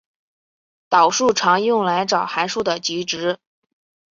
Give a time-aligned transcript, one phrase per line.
[0.89, 3.37] 导数常用来找函数的极值。